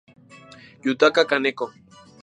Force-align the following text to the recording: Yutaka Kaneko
Yutaka 0.83 1.21
Kaneko 1.29 1.65